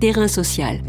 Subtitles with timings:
[0.00, 0.80] Terrain social.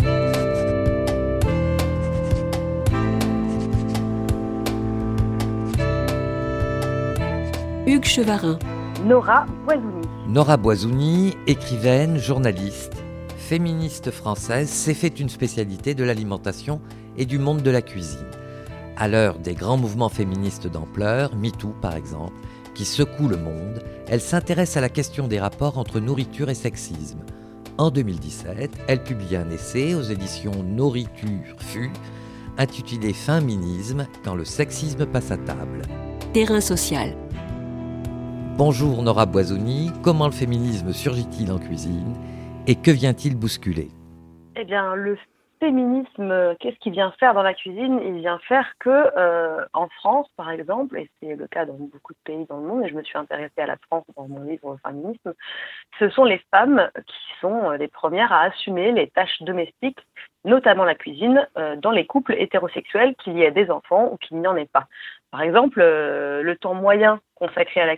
[7.87, 8.59] Hugues Chevarin.
[9.03, 10.07] Nora Boisouni.
[10.27, 12.93] Nora Boisouni, écrivaine, journaliste,
[13.35, 16.79] féministe française, s'est fait une spécialité de l'alimentation
[17.17, 18.29] et du monde de la cuisine.
[18.95, 22.35] À l'heure des grands mouvements féministes d'ampleur, MeToo par exemple,
[22.75, 27.23] qui secouent le monde, elle s'intéresse à la question des rapports entre nourriture et sexisme.
[27.79, 31.89] En 2017, elle publie un essai aux éditions Nourriture Fu,
[32.57, 35.83] intitulé Féminisme quand le sexisme passe à table.
[36.33, 37.15] Terrain social.
[38.57, 42.15] Bonjour Nora Boisouni, comment le féminisme surgit-il en cuisine
[42.67, 43.87] et que vient-il bousculer?
[44.57, 45.17] Eh bien, le
[45.59, 47.99] féminisme, qu'est-ce qu'il vient faire dans la cuisine?
[48.03, 52.13] Il vient faire que, euh, en France, par exemple, et c'est le cas dans beaucoup
[52.13, 54.43] de pays dans le monde, et je me suis intéressée à la France dans mon
[54.43, 55.33] livre Féminisme,
[55.99, 59.99] ce sont les femmes qui sont les premières à assumer les tâches domestiques,
[60.45, 64.39] notamment la cuisine, euh, dans les couples hétérosexuels, qu'il y ait des enfants ou qu'il
[64.39, 64.87] n'y en ait pas.
[65.31, 67.97] Par exemple, euh, le temps moyen consacré à la,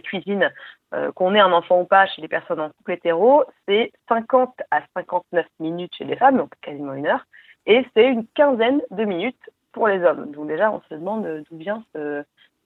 [0.00, 0.52] cuisine,
[0.94, 4.62] euh, qu'on ait un enfant ou pas chez les personnes en couple hétéro, c'est 50
[4.70, 7.24] à 59 minutes chez les femmes, donc quasiment une heure,
[7.66, 10.30] et c'est une quinzaine de minutes pour les hommes.
[10.32, 11.84] Donc déjà, on se demande d'où vient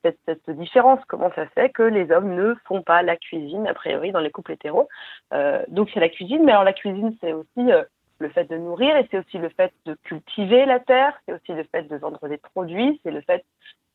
[0.02, 3.66] cette, cette, différence, comment ça se fait que les hommes ne font pas la cuisine,
[3.66, 4.88] a priori, dans les couples hétéros.
[5.32, 7.82] Euh, donc c'est la cuisine, mais alors la cuisine, c'est aussi euh,
[8.18, 11.52] le fait de nourrir, et c'est aussi le fait de cultiver la terre, c'est aussi
[11.52, 13.44] le fait de vendre des produits, c'est le fait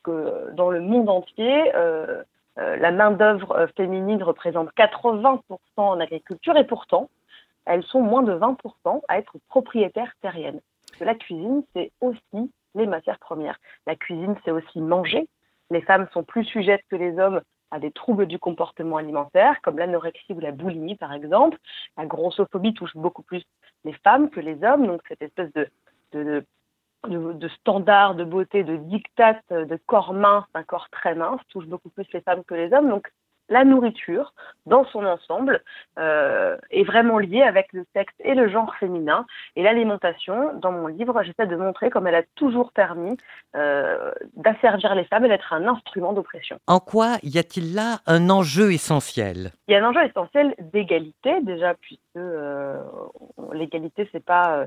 [0.05, 2.23] que dans le monde entier, euh,
[2.59, 5.39] euh, la main-d'œuvre féminine représente 80%
[5.77, 7.09] en agriculture et pourtant,
[7.65, 10.61] elles sont moins de 20% à être propriétaires terriennes.
[10.99, 13.59] La cuisine, c'est aussi les matières premières.
[13.87, 15.27] La cuisine, c'est aussi manger.
[15.71, 19.79] Les femmes sont plus sujettes que les hommes à des troubles du comportement alimentaire, comme
[19.79, 21.57] l'anorexie ou la boulimie, par exemple.
[21.97, 23.43] La grossophobie touche beaucoup plus
[23.83, 25.51] les femmes que les hommes, donc cette espèce
[26.13, 26.45] de,
[27.07, 31.89] de standard de beauté, de dictate, de corps mince, un corps très mince, touche beaucoup
[31.89, 32.89] plus les femmes que les hommes.
[32.89, 33.11] Donc
[33.49, 34.33] la nourriture,
[34.65, 35.61] dans son ensemble,
[35.99, 39.25] euh, est vraiment liée avec le sexe et le genre féminin.
[39.55, 43.17] Et l'alimentation, dans mon livre, j'essaie de montrer comme elle a toujours permis
[43.55, 46.57] euh, d'asservir les femmes et d'être un instrument d'oppression.
[46.67, 49.51] En quoi y a-t-il là un enjeu essentiel?
[49.67, 52.79] Il y a un enjeu essentiel d'égalité, déjà, puisque euh,
[53.53, 54.65] l'égalité, c'est pas euh,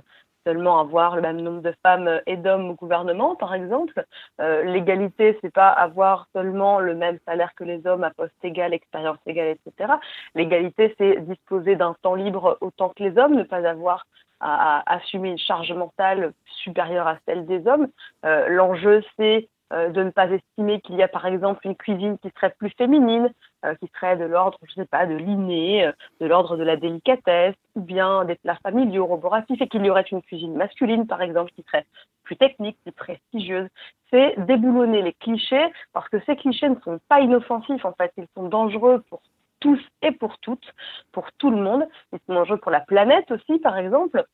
[0.48, 4.02] seulement avoir le même nombre de femmes et d'hommes au gouvernement, par exemple.
[4.40, 8.72] Euh, L'égalité, c'est pas avoir seulement le même salaire que les hommes à poste égal,
[8.72, 9.92] expérience égale, etc.
[10.34, 14.06] L'égalité, c'est disposer d'un temps libre autant que les hommes, ne pas avoir
[14.40, 17.88] à, à assumer une charge mentale supérieure à celle des hommes.
[18.24, 22.16] Euh, L'enjeu, c'est euh, de ne pas estimer qu'il y a par exemple une cuisine
[22.18, 23.30] qui serait plus féminine,
[23.64, 26.76] euh, qui serait de l'ordre, je sais pas, de l'inné, euh, de l'ordre de la
[26.76, 31.22] délicatesse, ou bien des plats familiaux, roboratifs, et qu'il y aurait une cuisine masculine par
[31.22, 31.86] exemple qui serait
[32.24, 33.68] plus technique, plus prestigieuse.
[34.10, 38.28] C'est déboulonner les clichés, parce que ces clichés ne sont pas inoffensifs en fait, ils
[38.34, 39.20] sont dangereux pour
[39.60, 40.72] tous et pour toutes,
[41.12, 41.86] pour tout le monde.
[42.12, 44.24] Ils sont dangereux pour la planète aussi, par exemple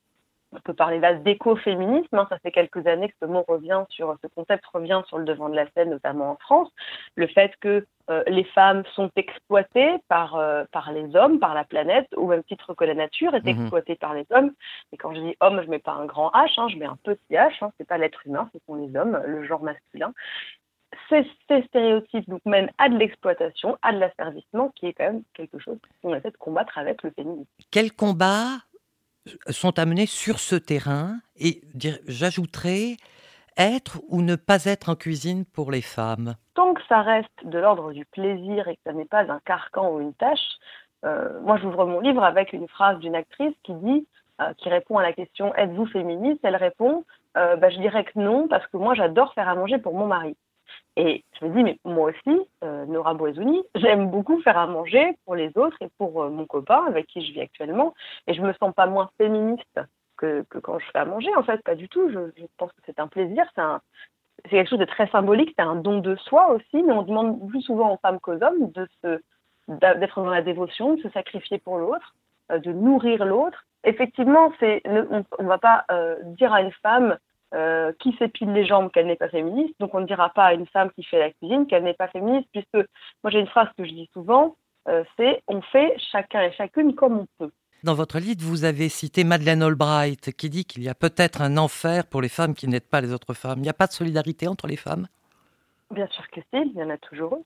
[0.54, 2.16] on peut parler là d'écoféminisme.
[2.16, 5.24] Hein, ça fait quelques années que ce mot revient sur, ce concept revient sur le
[5.24, 6.70] devant de la scène, notamment en France.
[7.16, 11.64] Le fait que euh, les femmes sont exploitées par, euh, par les hommes, par la
[11.64, 13.48] planète, au même titre que la nature est mmh.
[13.48, 14.52] exploitée par les hommes.
[14.92, 16.98] Et quand je dis homme, je mets pas un grand H, hein, je mets un
[17.02, 17.52] petit H.
[17.62, 20.12] Hein, c'est pas l'être humain, ce sont les hommes, le genre masculin.
[21.08, 25.22] Ces, ces stéréotypes donc mènent à de l'exploitation, à de l'asservissement, qui est quand même
[25.32, 27.50] quelque chose qu'on essaie de combattre avec le féminisme.
[27.72, 28.58] Quel combat
[29.48, 31.62] sont amenés sur ce terrain et
[32.06, 32.96] j'ajouterais
[33.56, 37.58] être ou ne pas être en cuisine pour les femmes Tant que ça reste de
[37.58, 40.58] l'ordre du plaisir et que ça n'est pas un carcan ou une tâche,
[41.04, 44.06] euh, moi j'ouvre mon livre avec une phrase d'une actrice qui dit,
[44.40, 46.40] euh, qui répond à la question êtes-vous féministe?
[46.42, 47.04] Elle répond
[47.36, 50.06] euh, bah, je dirais que non parce que moi j'adore faire à manger pour mon
[50.06, 50.36] mari.
[50.96, 55.16] Et je me dis, mais moi aussi, euh, Nora Boisouni, j'aime beaucoup faire à manger
[55.24, 57.94] pour les autres et pour euh, mon copain avec qui je vis actuellement.
[58.26, 59.80] Et je me sens pas moins féministe
[60.16, 62.08] que, que quand je fais à manger, en fait, pas du tout.
[62.10, 63.62] Je, pense que c'est un plaisir, c'est
[64.44, 67.48] c'est quelque chose de très symbolique, c'est un don de soi aussi, mais on demande
[67.48, 69.20] plus souvent aux femmes qu'aux hommes de se,
[69.68, 72.14] d'être dans la dévotion, de se sacrifier pour l'autre,
[72.52, 73.64] euh, de nourrir l'autre.
[73.84, 75.84] Effectivement, c'est, on, on va pas
[76.24, 77.18] dire à une femme
[77.54, 79.74] euh, qui s'épile les jambes qu'elle n'est pas féministe.
[79.80, 82.08] Donc on ne dira pas à une femme qui fait la cuisine qu'elle n'est pas
[82.08, 82.86] féministe, puisque
[83.22, 84.56] moi j'ai une phrase que je dis souvent,
[84.88, 87.52] euh, c'est on fait chacun et chacune comme on peut.
[87.84, 91.58] Dans votre livre, vous avez cité Madeleine Albright qui dit qu'il y a peut-être un
[91.58, 93.58] enfer pour les femmes qui n'aident pas les autres femmes.
[93.58, 95.06] Il n'y a pas de solidarité entre les femmes?
[95.90, 97.40] Bien sûr que si, il y en a toujours.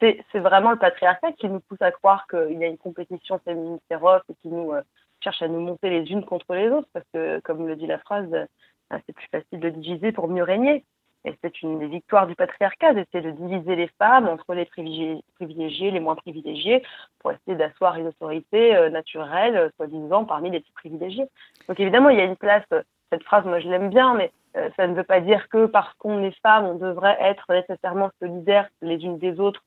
[0.00, 3.78] C'est vraiment le patriarcat qui nous pousse à croire qu'il y a une compétition féminine
[3.88, 4.80] féroce et qui nous, euh,
[5.22, 7.98] cherchent à nous monter les unes contre les autres, parce que, comme le dit la
[7.98, 8.28] phrase,
[9.06, 10.84] c'est plus facile de diviser pour mieux régner.
[11.24, 15.90] Et c'est une des victoires du patriarcat d'essayer de diviser les femmes entre les privilégiés,
[15.90, 16.82] les moins privilégiés,
[17.18, 21.26] pour essayer d'asseoir une autorité euh, naturelle, euh, soi-disant, parmi les plus privilégiés.
[21.68, 24.32] Donc évidemment, il y a une place, euh, cette phrase, moi je l'aime bien, mais
[24.76, 28.68] ça ne veut pas dire que parce qu'on est femme, on devrait être nécessairement solidaires
[28.82, 29.62] les unes des autres,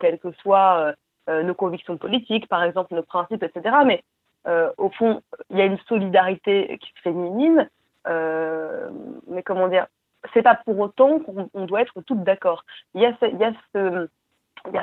[0.00, 0.94] quelles que soient
[1.28, 3.76] nos convictions politiques, par exemple nos principes, etc.
[3.84, 4.02] Mais
[4.78, 5.20] au fond,
[5.50, 7.68] il y a une solidarité féminine,
[8.06, 9.86] mais comment dire,
[10.32, 12.64] c'est pas pour autant qu'on doit être toutes d'accord.
[12.94, 14.80] Il y a, ce, il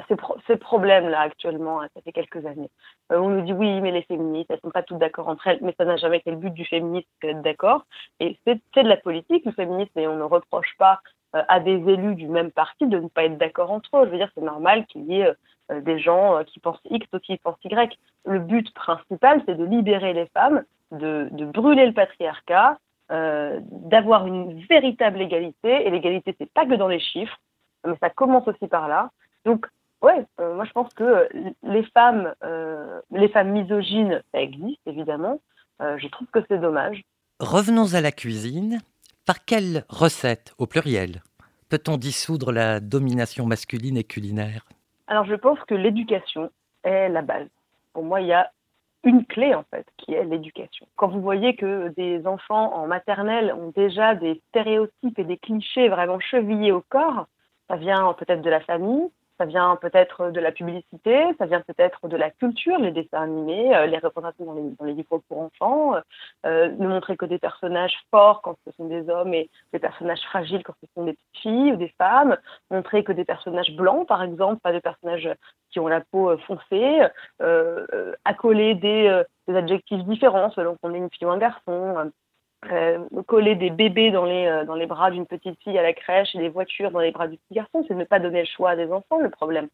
[0.47, 2.69] ces, problèmes-là actuellement, hein, ça fait quelques années.
[3.11, 5.59] Euh, on nous dit oui, mais les féministes, elles sont pas toutes d'accord entre elles,
[5.61, 7.85] mais ça n'a jamais été le but du féminisme d'être d'accord.
[8.19, 10.99] Et c'est de la politique, le féminisme, et on ne reproche pas
[11.35, 14.05] euh, à des élus du même parti de ne pas être d'accord entre eux.
[14.05, 15.33] Je veux dire, c'est normal qu'il y ait
[15.71, 17.97] euh, des gens qui pensent X, d'autres qui pensent Y.
[18.25, 22.79] Le but principal, c'est de libérer les femmes, de brûler le patriarcat,
[23.11, 25.87] euh, d'avoir une véritable égalité.
[25.87, 27.37] Et l'égalité, c'est pas que dans les chiffres,
[27.85, 29.09] mais ça commence aussi par là.
[29.45, 29.65] Donc,
[30.01, 31.27] ouais, euh, moi je pense que
[31.63, 35.39] les femmes, euh, les femmes misogynes, ça existe évidemment.
[35.79, 37.01] je trouve que c'est dommage.
[37.39, 38.79] Revenons à la cuisine.
[39.25, 41.21] Par quelle recette, au pluriel,
[41.69, 44.65] peut-on dissoudre la domination masculine et culinaire?
[45.07, 46.51] Alors je pense que l'éducation
[46.83, 47.47] est la base.
[47.93, 48.51] Pour moi, il y a
[49.03, 50.87] une clé en fait, qui est l'éducation.
[50.95, 55.89] Quand vous voyez que des enfants en maternelle ont déjà des stéréotypes et des clichés
[55.89, 57.27] vraiment chevillés au corps,
[57.69, 59.09] ça vient peut-être de la famille,
[59.39, 63.73] ça vient peut-être de la publicité, ça vient peut-être de la culture, les dessins animés,
[63.73, 65.95] euh, les représentations dans les, livres pour enfants,
[66.45, 70.21] euh, ne montrer que des personnages forts quand ce sont des hommes et des personnages
[70.23, 72.37] fragiles quand ce sont des petites filles ou des femmes,
[72.69, 75.29] montrer que des personnages blancs, par exemple, pas des personnages
[75.71, 76.99] qui ont la peau euh, foncée,
[77.41, 82.11] euh, accoler des adjectifs différents selon qu'on est une fille ou un garçon,
[82.65, 85.93] euh, coller des bébés dans les, euh, dans les bras d'une petite fille à la
[85.93, 88.47] crèche et des voitures dans les bras du petit garçon, c'est ne pas donner le
[88.47, 89.69] choix à des enfants, le problème.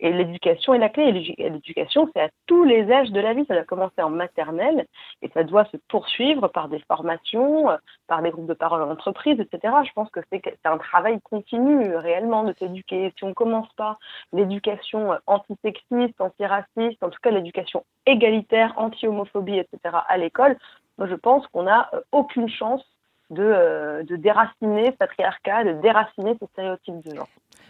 [0.00, 1.12] Et l'éducation est la clé.
[1.12, 3.44] L'éducation, c'est à tous les âges de la vie.
[3.46, 4.86] Ça doit commencer en maternelle
[5.20, 7.76] et ça doit se poursuivre par des formations, euh,
[8.06, 9.74] par des groupes de parole en entreprise, etc.
[9.86, 13.12] Je pense que c'est un travail continu réellement de s'éduquer.
[13.18, 13.98] Si on ne commence pas
[14.32, 19.96] l'éducation antisexiste, antiraciste, en tout cas l'éducation égalitaire, anti-homophobie, etc.
[20.08, 20.56] à l'école,
[21.00, 22.84] moi, je pense qu'on n'a euh, aucune chance
[23.30, 27.28] de, euh, de, déraciner ce patriarcat, de déraciner ce stéréotype de genre.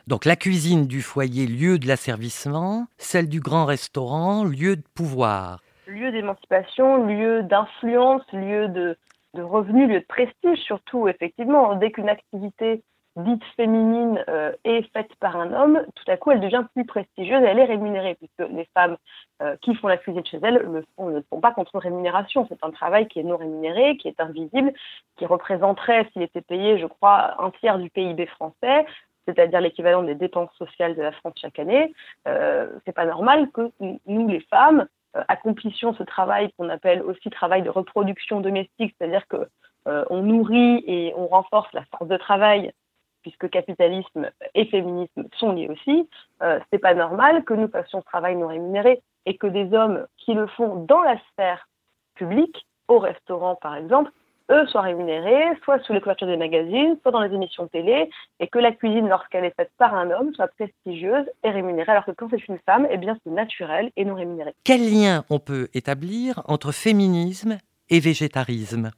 [0.09, 5.61] Donc la cuisine du foyer, lieu de l'asservissement, celle du grand restaurant, lieu de pouvoir.
[5.87, 8.97] Lieu d'émancipation, lieu d'influence, lieu de,
[9.35, 11.77] de revenus, lieu de prestige surtout, effectivement.
[11.77, 12.83] Dès qu'une activité
[13.17, 17.43] dite féminine euh, est faite par un homme, tout à coup, elle devient plus prestigieuse
[17.43, 18.97] et elle est rémunérée, puisque les femmes
[19.43, 22.47] euh, qui font la cuisine chez elles le font, ne le font pas contre rémunération.
[22.49, 24.73] C'est un travail qui est non rémunéré, qui est invisible,
[25.17, 28.87] qui représenterait, s'il était payé, je crois, un tiers du PIB français,
[29.27, 31.93] c'est-à-dire l'équivalent des dépenses sociales de la France chaque année.
[32.29, 33.71] Euh, c'est pas normal que
[34.07, 34.87] nous, les femmes,
[35.17, 39.49] euh, accomplissions ce travail qu'on appelle aussi travail de reproduction domestique, c'est-à-dire que
[40.11, 42.71] on nourrit et on renforce la force de travail
[43.23, 46.09] puisque capitalisme et féminisme sont liés aussi,
[46.43, 50.07] euh, c'est pas normal que nous fassions ce travail non rémunéré et que des hommes
[50.17, 51.69] qui le font dans la sphère
[52.15, 54.11] publique, au restaurant par exemple,
[54.51, 58.49] eux soient rémunérés, soit sous les couvertures des magazines, soit dans les émissions télé, et
[58.49, 62.11] que la cuisine, lorsqu'elle est faite par un homme, soit prestigieuse et rémunérée, alors que
[62.11, 64.55] quand c'est une femme, eh bien c'est naturel et non rémunéré.
[64.65, 68.91] Quel lien on peut établir entre féminisme et végétarisme?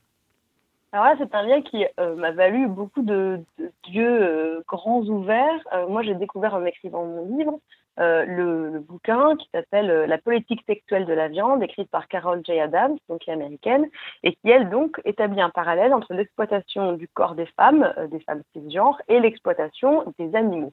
[0.92, 3.40] Alors là, c'est un lien qui euh, m'a valu beaucoup de,
[3.88, 5.66] yeux euh, grands ouverts.
[5.72, 7.58] Euh, moi, j'ai découvert en écrivant mon livre
[7.96, 12.58] le, bouquin qui s'appelle La politique sexuelle de la viande, écrite par Carol J.
[12.60, 13.88] Adams, donc qui est américaine,
[14.22, 18.42] et qui, elle, donc, établit un parallèle entre l'exploitation du corps des femmes, des femmes
[18.52, 20.72] cisgenres, et l'exploitation des animaux.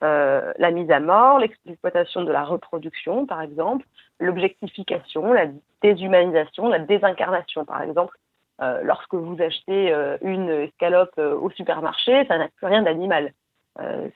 [0.00, 3.84] la mise à mort, l'exploitation de la reproduction, par exemple,
[4.20, 5.46] l'objectification, la
[5.82, 8.16] déshumanisation, la désincarnation, par exemple,
[8.62, 13.32] euh, lorsque vous achetez euh, une escalope euh, au supermarché, ça n'a plus rien d'animal.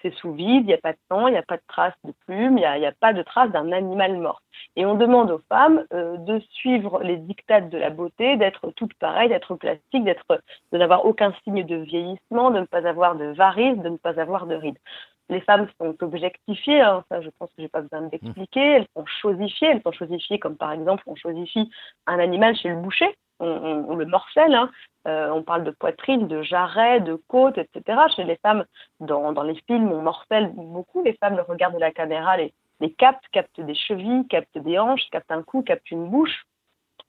[0.03, 2.01] c'est sous vide, il n'y a pas de sang, il n'y a pas de traces
[2.05, 4.43] de plumes, il n'y a, pas de traces d'un animal mort.
[4.77, 9.31] Et on demande aux femmes de suivre les dictates de la beauté, d'être toutes pareilles,
[9.31, 13.79] d'être plastiques, d'être, de n'avoir aucun signe de vieillissement, de ne pas avoir de varices,
[13.79, 14.79] de ne pas avoir de rides
[15.31, 19.07] les femmes sont objectifiées, hein, ça je pense que j'ai pas besoin d'expliquer, elles sont
[19.23, 21.71] chosifiées, elles sont chosifiées comme par exemple on chosifie
[22.07, 24.71] un animal chez le boucher, on, le morcelle, hein.
[25.07, 28.01] euh, on parle de poitrine, de jarret, de côte, etc.
[28.15, 28.65] Chez les femmes,
[29.01, 32.53] dans, les films, on morcelle beaucoup, les femmes le regardent de la caméra, les,
[32.99, 36.45] captent, captent des chevilles, captent des hanches, captent un cou, captent une bouche.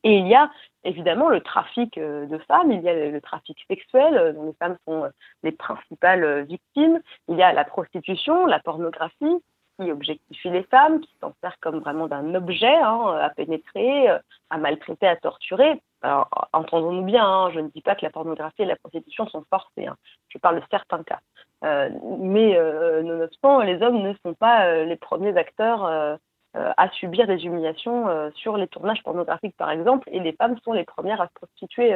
[0.04, 0.52] Et il y a
[0.84, 5.10] évidemment le trafic de femmes, il y a le trafic sexuel dont les femmes sont
[5.42, 9.42] les principales victimes, il y a la prostitution, la pornographie,
[9.80, 14.20] qui objectifie les femmes, qui s'en sert comme vraiment d'un objet hein, à pénétrer, euh,
[14.50, 15.82] à maltraiter, à torturer.
[16.06, 19.44] Alors, entendons-nous bien, hein, je ne dis pas que la pornographie et la prostitution sont
[19.50, 19.98] forcées, hein.
[20.30, 21.20] je parle de certains cas.
[21.64, 26.20] Euh, mais euh, nonobstant, les hommes ne sont pas euh, les premiers acteurs
[26.54, 30.86] à subir des humiliations sur les tournages pornographiques, par exemple, et les femmes sont les
[30.86, 31.90] premières à se prostituer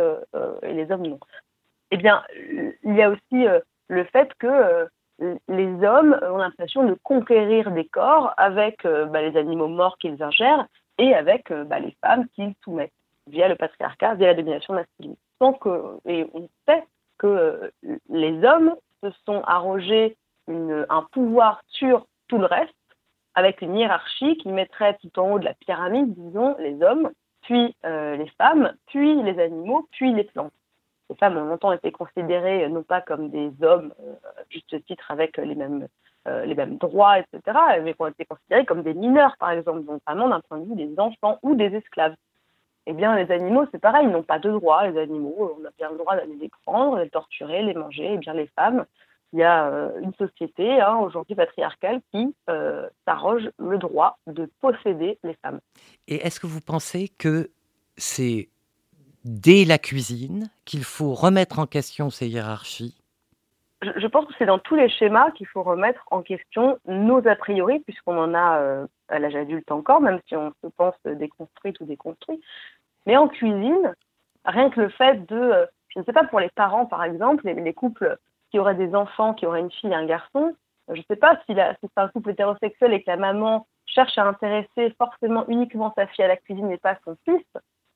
[0.64, 1.20] et les hommes non.
[1.92, 2.24] Eh bien,
[2.84, 3.46] il y a aussi
[3.88, 4.90] le fait que
[5.48, 10.22] les hommes ont l'impression de conquérir des corps avec euh, bah, les animaux morts qu'ils
[10.22, 10.66] ingèrent
[10.98, 12.94] et avec euh, bah, les femmes qu'ils soumettent
[13.30, 15.16] via le patriarcat, via la domination masculine.
[16.06, 16.84] et on sait
[17.18, 17.72] que euh,
[18.10, 20.18] les hommes se sont arrogés
[20.48, 22.74] un pouvoir sur tout le reste,
[23.36, 27.12] avec une hiérarchie qui mettrait tout en haut de la pyramide, disons, les hommes,
[27.44, 30.52] puis les femmes, puis les animaux, puis les plantes
[31.10, 34.16] les femmes ont longtemps été considérées euh, non pas comme des hommes, euh,
[34.50, 35.88] juste titre avec les mêmes,
[36.28, 39.82] euh, les mêmes droits, etc., mais qui ont été considérées comme des mineurs, par exemple,
[39.82, 42.16] notamment d'un point de vue des enfants ou des esclaves.
[42.86, 45.58] Eh bien, les animaux, c'est pareil, ils n'ont pas de droits, les animaux.
[45.60, 48.14] On a bien le droit d'aller les prendre, les torturer, les manger.
[48.14, 48.86] Eh bien, les femmes,
[49.34, 52.34] il y a une société hein, aujourd'hui patriarcale qui
[53.06, 55.60] s'arroge le droit de posséder les femmes.
[56.08, 57.52] Et est-ce que vous pensez que
[57.96, 58.50] c'est
[59.26, 62.99] dès la cuisine qu'il faut remettre en question ces hiérarchies
[63.82, 67.36] je, pense que c'est dans tous les schémas qu'il faut remettre en question nos a
[67.36, 71.74] priori, puisqu'on en a euh, à l'âge adulte encore, même si on se pense déconstruit
[71.80, 72.42] ou déconstruit.
[73.06, 73.96] Mais en cuisine,
[74.46, 77.48] rien que le fait de, euh, je ne sais pas pour les parents par exemple,
[77.48, 78.18] les, couples
[78.52, 80.56] qui auraient des enfants, qui auraient une fille et un garçon,
[80.90, 84.18] je ne sais pas si, si c'est un couple hétérosexuel et que la maman cherche
[84.18, 87.46] à intéresser forcément uniquement sa fille à la cuisine et pas son fils,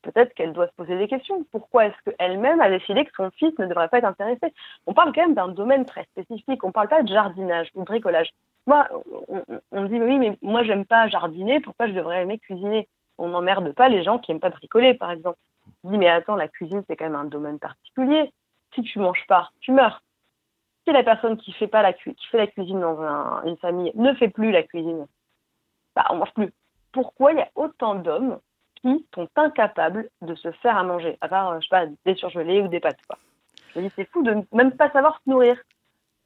[0.04, 1.44] peut-être qu'elle doit se poser des questions.
[1.52, 4.54] Pourquoi est-ce qu'elle-même a décidé que son fils ne devrait pas être intéressé?
[4.86, 6.64] On parle quand même d'un domaine très spécifique.
[6.64, 8.30] On ne parle pas de jardinage ou de bricolage.
[8.68, 8.88] Moi,
[9.72, 11.60] on, me dit oui, mais moi j'aime pas jardiner.
[11.60, 12.88] Pourquoi je devrais aimer cuisiner?
[13.18, 15.38] On n'emmerde pas les gens qui aiment pas bricoler, par exemple.
[15.84, 18.32] Je dis mais attends, la cuisine c'est quand même un domaine particulier.
[18.76, 20.02] Si tu manges pas, tu meurs.
[20.86, 24.14] Si la personne qui fait pas la qui fait la cuisine dans une famille ne
[24.14, 25.08] fait plus la cuisine,
[25.96, 26.52] bah on mange plus.
[26.92, 28.40] Pourquoi il y a autant d'hommes
[28.84, 32.62] qui sont incapables de se faire à manger, à part, je sais pas, des surgelés
[32.62, 33.00] ou des pâtes.
[33.08, 33.18] Quoi.
[33.76, 35.58] Je dis, c'est fou de même pas savoir se nourrir.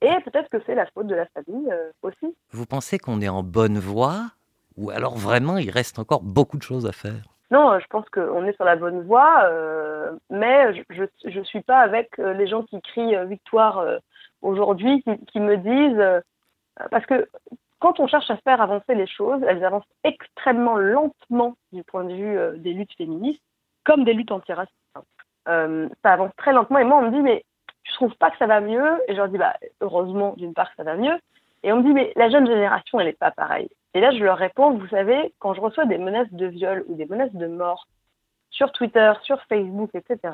[0.01, 2.35] Et peut-être que c'est la faute de la famille euh, aussi.
[2.51, 4.25] Vous pensez qu'on est en bonne voie
[4.75, 7.23] ou alors vraiment il reste encore beaucoup de choses à faire?
[7.49, 11.79] Non, je pense qu'on est sur la bonne voie, euh, mais je ne suis pas
[11.79, 13.83] avec euh, les gens qui crient victoire
[14.41, 16.21] aujourd'hui, qui, qui, me disent...
[16.91, 17.27] parce que
[17.79, 22.13] quand on cherche à faire avancer les choses, elles avancent extrêmement lentement du point de
[22.13, 23.41] vue euh, des luttes féministes,
[23.83, 24.73] comme des luttes antiracistes.
[25.47, 26.79] Euh, ça avance très lentement.
[26.79, 27.45] Et moi, on me dit, mais
[27.83, 29.01] tu trouves pas que ça va mieux?
[29.07, 31.17] Et je leur dis, bah, heureusement, d'une part, que ça va mieux.
[31.63, 33.69] Et on me dit, mais la jeune génération, elle n'est pas pareille.
[33.93, 36.95] Et là, je leur réponds, vous savez, quand je reçois des menaces de viol ou
[36.95, 37.87] des menaces de mort
[38.49, 40.33] sur Twitter, sur Facebook, etc.,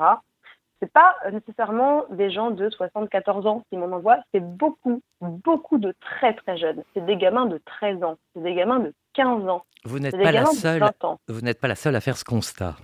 [0.80, 5.94] c'est pas nécessairement des gens de 74 ans qui m'en envoient, c'est beaucoup, beaucoup de
[6.00, 6.82] très très jeunes.
[6.92, 9.64] C'est des gamins de 13 ans, c'est des gamins de 15 ans.
[9.84, 10.82] Vous n'êtes pas la seule.
[11.28, 12.74] Vous n'êtes pas la seule à faire ce constat.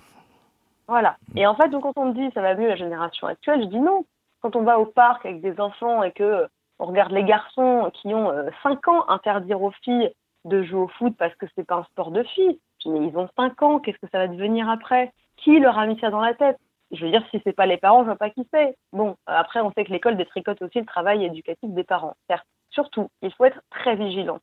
[0.88, 1.16] Voilà.
[1.36, 3.68] Et en fait, donc, quand on me dit ça va mieux la génération actuelle, je
[3.68, 4.04] dis non.
[4.40, 6.46] Quand on va au parc avec des enfants et que
[6.78, 8.32] on regarde les garçons qui ont
[8.62, 10.10] 5 euh, ans interdire aux filles
[10.46, 12.58] de jouer au foot parce que c'est pas un sport de filles.
[12.86, 15.12] Mais ils ont 5 ans, qu'est-ce que ça va devenir après?
[15.36, 16.58] Qui leur a mis ça dans la tête?
[16.90, 18.76] Je veux dire, si c'est pas les parents, je vois pas qui c'est.
[18.92, 22.14] Bon, après, on sait que l'école détricote aussi le travail éducatif des parents.
[22.28, 24.38] Certes, surtout, il faut être très vigilant.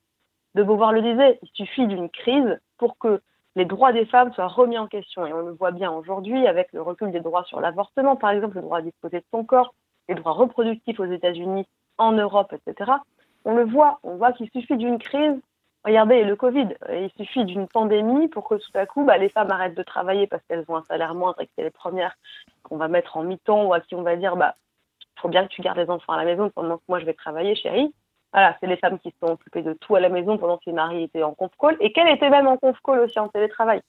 [0.56, 3.22] De Beauvoir le disait, il suffit d'une crise pour que
[3.56, 5.26] les droits des femmes soient remis en question.
[5.26, 8.56] Et on le voit bien aujourd'hui avec le recul des droits sur l'avortement, par exemple,
[8.56, 9.74] le droit à disposer de son corps,
[10.08, 11.66] les droits reproductifs aux États-Unis,
[11.98, 12.92] en Europe, etc.
[13.46, 15.40] On le voit, on voit qu'il suffit d'une crise
[15.88, 19.52] Regardez le Covid, il suffit d'une pandémie pour que tout à coup, bah, les femmes
[19.52, 22.14] arrêtent de travailler parce qu'elles ont un salaire moindre et que c'est les premières
[22.64, 24.56] qu'on va mettre en mi-temps ou à qui on va dire, bah,
[25.22, 27.14] faut bien que tu gardes les enfants à la maison pendant que moi je vais
[27.14, 27.96] travailler, chérie.
[28.34, 30.64] Voilà, c'est les femmes qui se sont occupées de tout à la maison pendant que
[30.66, 33.30] les maris étaient en conf call et qu'elles étaient même en conf call aussi en
[33.30, 33.80] télétravail.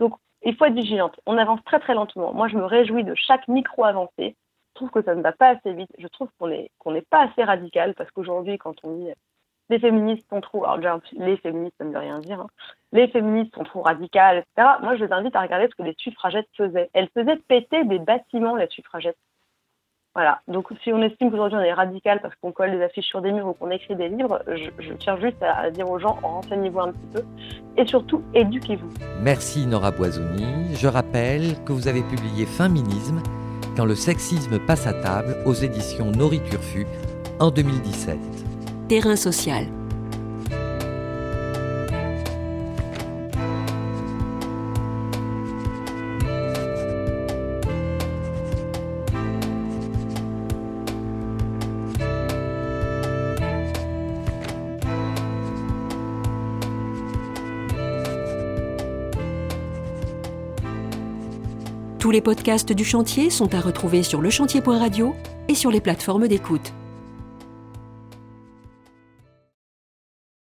[0.00, 1.20] Donc, il faut être vigilante.
[1.26, 2.32] On avance très très lentement.
[2.32, 4.36] Moi, je me réjouis de chaque micro avancé.
[4.70, 5.90] Je trouve que ça ne va pas assez vite.
[5.98, 9.10] Je trouve qu'on n'est n'est pas assez radical parce qu'aujourd'hui, quand on dit
[9.72, 10.66] les féministes sont trop,
[11.12, 12.46] les féministes, ça ne veut rien dire, hein.
[12.92, 14.68] les féministes sont trop radicales, etc.
[14.82, 16.90] Moi, je les invite à regarder ce que les suffragettes faisaient.
[16.92, 19.16] Elles faisaient péter des bâtiments, les suffragettes.
[20.14, 20.42] Voilà.
[20.46, 23.32] Donc, si on estime qu'aujourd'hui on est radical parce qu'on colle des affiches sur des
[23.32, 26.92] murs ou qu'on écrit des livres, je, tiens juste à, dire aux gens renseignez-vous un
[26.92, 27.22] petit peu
[27.78, 28.90] et surtout éduquez-vous.
[29.22, 30.74] Merci Nora Boisoni.
[30.74, 33.22] Je rappelle que vous avez publié Féminisme
[33.74, 36.60] quand le sexisme passe à table aux éditions Nourriture
[37.40, 38.51] en 2017.
[39.00, 39.66] Social.
[61.98, 65.14] Tous les podcasts du chantier sont à retrouver sur lechantier.radio
[65.48, 66.74] et sur les plateformes d'écoute.